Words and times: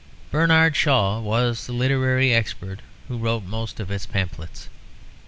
Bernard 0.31 0.75
Shaw 0.75 1.19
was 1.19 1.67
the 1.67 1.73
literary 1.73 2.33
expert 2.33 2.79
who 3.07 3.19
wrote 3.19 3.43
most 3.43 3.79
of 3.79 3.91
its 3.91 4.07
pamphlets. 4.07 4.67